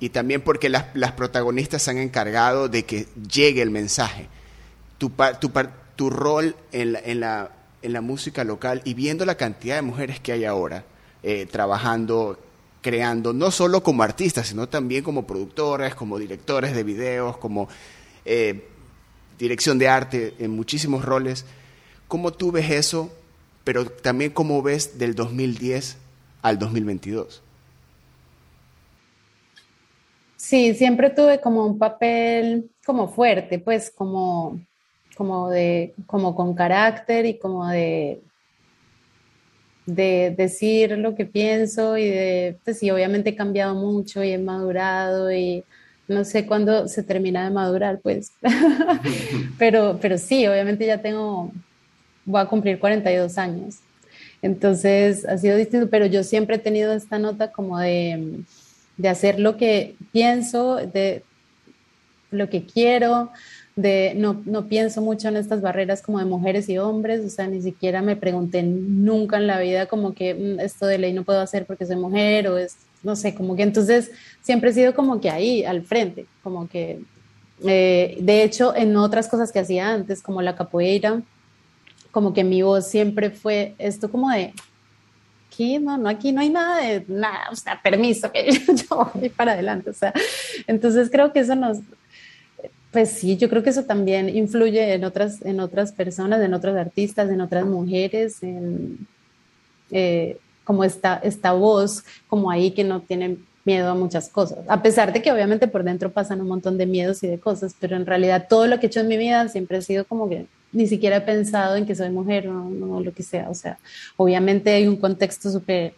[0.00, 4.28] y también porque las, las protagonistas se han encargado de que llegue el mensaje
[4.98, 5.52] tu, tu,
[5.96, 7.50] tu rol en en, la,
[7.84, 10.84] en la, música local y viendo la cantidad de mujeres que hay ahora
[11.22, 12.38] eh, trabajando,
[12.80, 17.68] creando, no solo como artistas, sino también como productores, como directores de videos, como
[18.24, 18.68] eh,
[19.38, 21.46] dirección de arte, en muchísimos roles.
[22.08, 23.10] ¿Cómo tú ves eso,
[23.64, 25.96] pero también cómo ves del 2010
[26.42, 27.42] al 2022?
[30.36, 34.60] Sí, siempre tuve como un papel como fuerte, pues como
[35.14, 38.20] como de, como con carácter y como de,
[39.86, 44.38] de decir lo que pienso y de, pues sí, obviamente he cambiado mucho y he
[44.38, 45.64] madurado y
[46.08, 48.32] no sé cuándo se termina de madurar, pues,
[49.58, 51.50] pero, pero sí, obviamente ya tengo,
[52.24, 53.78] voy a cumplir 42 años.
[54.42, 58.42] Entonces ha sido distinto, pero yo siempre he tenido esta nota como de,
[58.98, 61.22] de hacer lo que pienso, de
[62.30, 63.30] lo que quiero,
[63.76, 67.48] de no, no pienso mucho en estas barreras como de mujeres y hombres, o sea,
[67.48, 71.24] ni siquiera me pregunté nunca en la vida como que mm, esto de ley no
[71.24, 74.94] puedo hacer porque soy mujer o es, no sé, como que entonces siempre he sido
[74.94, 77.00] como que ahí, al frente, como que,
[77.64, 81.22] eh, de hecho, en otras cosas que hacía antes, como la capoeira,
[82.12, 84.54] como que mi voz siempre fue esto como de,
[85.48, 88.50] aquí no, no, aquí no hay nada de nada, o sea, permiso, que
[88.88, 90.12] yo voy para adelante, o sea,
[90.68, 91.78] entonces creo que eso nos,
[92.94, 96.76] pues sí, yo creo que eso también influye en otras, en otras personas, en otros
[96.76, 99.08] artistas, en otras mujeres, en,
[99.90, 104.80] eh, como esta, esta voz, como ahí que no tienen miedo a muchas cosas, a
[104.80, 107.96] pesar de que obviamente por dentro pasan un montón de miedos y de cosas, pero
[107.96, 110.46] en realidad todo lo que he hecho en mi vida siempre ha sido como que
[110.70, 113.76] ni siquiera he pensado en que soy mujer o lo que sea, o sea,
[114.16, 115.94] obviamente hay un contexto súper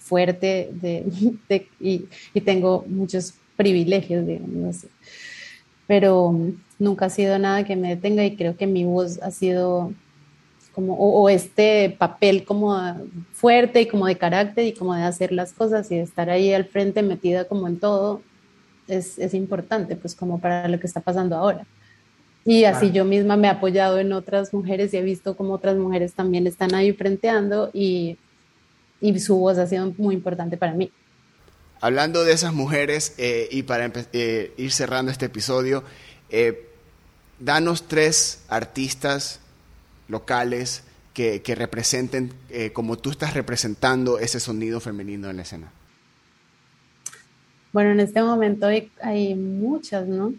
[0.00, 1.04] fuerte de,
[1.78, 4.88] y, y, tengo muchos privilegios, digamos así
[5.86, 6.34] pero
[6.78, 9.92] nunca ha sido nada que me detenga y creo que mi voz ha sido
[10.74, 12.76] como, o, este papel como
[13.32, 16.52] fuerte y como de carácter y como de hacer las cosas y de estar ahí
[16.52, 18.22] al frente metida como en todo,
[18.88, 21.64] es, es importante, pues como para lo que está pasando ahora.
[22.44, 25.76] Y así yo misma me he apoyado en otras mujeres y he visto como otras
[25.76, 28.18] mujeres también están ahí frenteando y,
[29.00, 30.90] y su voz ha sido muy importante para mí.
[31.84, 35.84] Hablando de esas mujeres, eh, y para eh, ir cerrando este episodio,
[36.30, 36.66] eh,
[37.38, 39.40] danos tres artistas
[40.08, 42.32] locales que, representen,
[42.72, 45.72] como tú estás representando ese sonido femenino en la escena.
[47.74, 50.32] Bueno, en este momento hay, muchas, ¿no?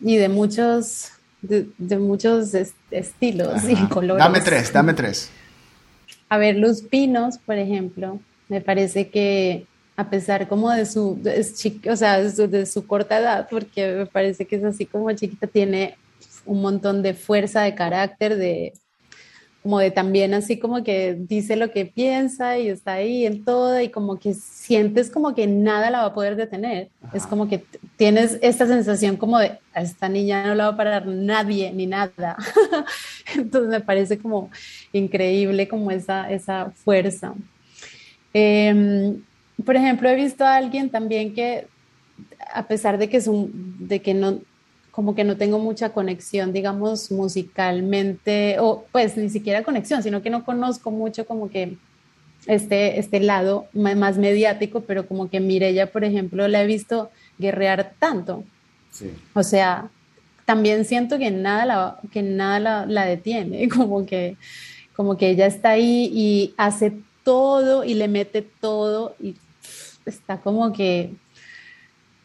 [0.00, 2.52] Y de muchos, de, muchos
[2.90, 4.22] estilos y colores.
[4.22, 5.30] Dame tres, dame tres.
[6.28, 8.20] A ver, Luz Pinos, por ejemplo,
[8.50, 11.20] me parece que a pesar como de su,
[11.88, 15.96] o sea, de su, corta edad, porque me parece que es así como chiquita, tiene
[16.44, 18.72] un montón de fuerza de carácter, de
[19.62, 23.80] como de también así como que dice lo que piensa y está ahí en todo
[23.80, 26.90] y como que sientes como que nada la va a poder detener.
[27.14, 27.64] Es como que
[27.96, 31.86] tienes esta sensación como de a esta niña no la va a parar nadie ni
[31.86, 32.36] nada.
[33.34, 34.50] Entonces me parece como
[34.92, 37.32] increíble como esa, esa fuerza.
[38.34, 39.16] Eh,
[39.64, 41.66] por ejemplo, he visto a alguien también que,
[42.52, 44.40] a pesar de que, es un, de que no,
[44.90, 50.30] como que no tengo mucha conexión, digamos, musicalmente, o pues ni siquiera conexión, sino que
[50.30, 51.76] no conozco mucho como que
[52.46, 57.94] este, este lado más mediático, pero como que Mirella, por ejemplo, la he visto guerrear
[57.98, 58.44] tanto.
[58.90, 59.10] Sí.
[59.34, 59.90] O sea,
[60.44, 64.36] también siento que nada la, que nada la, la, detiene, como que,
[64.94, 66.92] como que ella está ahí y hace
[67.24, 69.34] todo y le mete todo y
[70.06, 71.14] está como que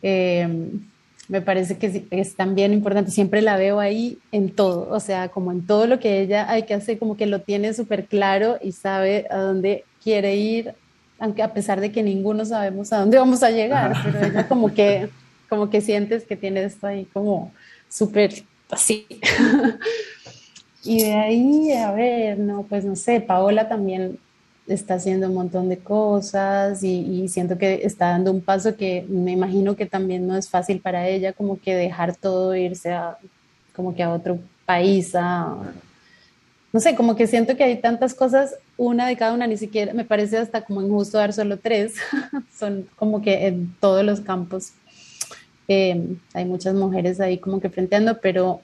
[0.02, 0.82] em,
[1.28, 5.52] me parece que es también importante, siempre la veo ahí en todo, o sea, como
[5.52, 8.72] en todo lo que ella hay que hacer, como que lo tiene súper claro y
[8.72, 10.74] sabe a dónde quiere ir
[11.20, 14.74] aunque a pesar de que ninguno sabemos a dónde vamos a llegar, pero ella como
[14.74, 15.10] que,
[15.50, 17.52] como que sientes que tiene esto ahí como
[17.90, 19.06] súper así.
[20.84, 24.18] y de ahí, a ver, no, pues no sé, Paola también
[24.70, 29.32] está haciendo un montón de cosas y, siento que está dando un paso que me
[29.32, 33.18] imagino que también no es fácil para ella, como que dejar todo, irse a,
[33.76, 35.58] como que a otro país, a,
[36.72, 39.94] no sé, como que siento que hay tantas cosas, una de cada una, ni siquiera,
[39.94, 41.96] me parece hasta como injusto dar solo tres,
[42.58, 44.74] son como que en todos los campos
[45.68, 48.62] eh, hay muchas mujeres ahí como que frenteando, pero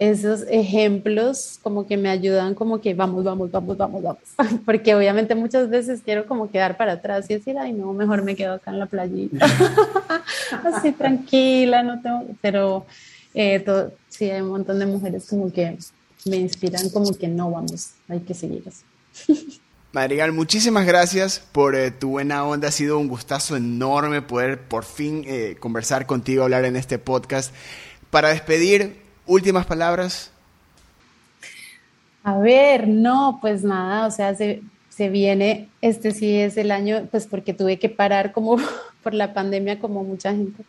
[0.00, 4.22] esos ejemplos como que me ayudan como que vamos, vamos, vamos, vamos, vamos,
[4.64, 8.34] porque obviamente muchas veces quiero como quedar para atrás y decir, ay no, mejor me
[8.34, 9.46] quedo acá en la playita,
[10.64, 12.86] así tranquila, no tengo, pero
[13.34, 13.62] eh,
[14.08, 15.76] sí hay un montón de mujeres como que
[16.24, 19.60] me inspiran como que no vamos, hay que seguir así.
[19.92, 22.68] Madrigal, muchísimas gracias por eh, tu buena onda.
[22.68, 27.52] Ha sido un gustazo enorme poder por fin eh, conversar contigo, hablar en este podcast.
[28.08, 28.99] Para despedir,
[29.30, 30.30] últimas palabras.
[32.22, 37.08] A ver, no, pues nada, o sea, se, se viene, este sí es el año,
[37.10, 38.56] pues porque tuve que parar como
[39.02, 40.64] por la pandemia como mucha gente.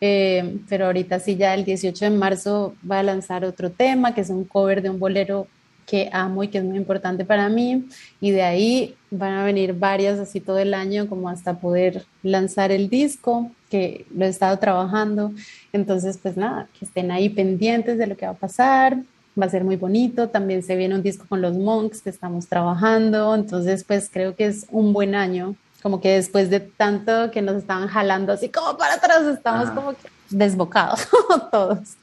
[0.00, 4.20] Eh, pero ahorita sí, ya el 18 de marzo va a lanzar otro tema, que
[4.20, 5.46] es un cover de un bolero
[5.86, 7.86] que amo y que es muy importante para mí.
[8.20, 12.72] Y de ahí van a venir varias así todo el año, como hasta poder lanzar
[12.72, 15.32] el disco, que lo he estado trabajando.
[15.72, 18.98] Entonces, pues nada, que estén ahí pendientes de lo que va a pasar.
[19.40, 20.28] Va a ser muy bonito.
[20.28, 23.34] También se viene un disco con los Monks que estamos trabajando.
[23.34, 27.56] Entonces, pues creo que es un buen año como que después de tanto que nos
[27.56, 31.08] estaban jalando así como para atrás, estamos como que desbocados
[31.50, 31.96] todos.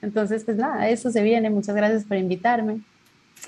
[0.00, 1.50] Entonces, pues nada, eso se viene.
[1.50, 2.80] Muchas gracias por invitarme.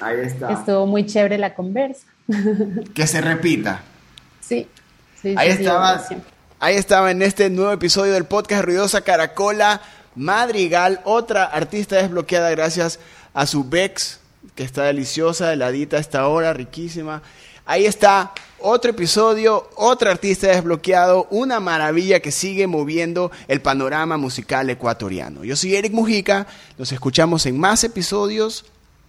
[0.00, 0.52] Ahí está.
[0.52, 2.06] Estuvo muy chévere la conversa.
[2.94, 3.82] Que se repita.
[4.40, 4.66] Sí.
[5.20, 6.02] sí ahí estaba.
[6.58, 9.82] Ahí estaba en este nuevo episodio del podcast Ruidosa Caracola
[10.16, 12.98] Madrigal, otra artista desbloqueada gracias
[13.34, 14.18] a su Bex,
[14.54, 17.22] que está deliciosa, heladita a esta hora, riquísima.
[17.66, 24.70] Ahí está otro episodio, otro artista desbloqueado, una maravilla que sigue moviendo el panorama musical
[24.70, 25.44] ecuatoriano.
[25.44, 26.46] Yo soy Eric Mujica,
[26.78, 28.64] nos escuchamos en más episodios.